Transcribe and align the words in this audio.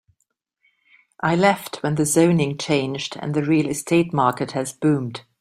I 1.21 1.35
left 1.35 1.83
when 1.83 1.93
the 1.93 2.07
zoning 2.07 2.57
changed 2.57 3.17
and 3.19 3.35
the 3.35 3.43
real 3.43 3.67
estate 3.69 4.11
market 4.11 4.53
has 4.53 4.73
boomed. 4.73 5.21